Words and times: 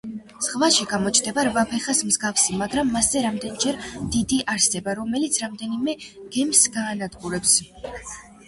ზღვაში 0.43 0.85
გამოჩნდება 0.91 1.41
რვაფეხას 1.47 2.01
მსგავსი, 2.07 2.55
მაგრამ 2.61 2.89
მასზე 2.95 3.23
რამდენიმეჯერ 3.25 3.77
დიდი 4.15 4.41
არსება, 4.55 4.97
რომელიც 5.03 5.39
რამდენიმე 5.45 5.97
გემს 6.39 6.67
გაანადგურებს. 6.79 7.57